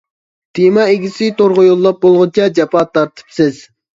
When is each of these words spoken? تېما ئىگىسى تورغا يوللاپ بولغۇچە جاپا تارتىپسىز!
تېما 0.59 0.85
ئىگىسى 0.93 1.27
تورغا 1.41 1.67
يوللاپ 1.67 2.01
بولغۇچە 2.05 2.47
جاپا 2.61 2.83
تارتىپسىز! 2.99 3.63